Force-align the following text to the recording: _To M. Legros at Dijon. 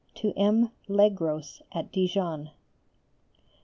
_To 0.15 0.33
M. 0.35 0.71
Legros 0.89 1.61
at 1.73 1.91
Dijon. 1.91 2.49